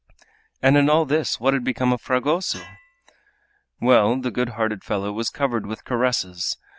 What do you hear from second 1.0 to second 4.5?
this what had become of Fragoso? Well, the good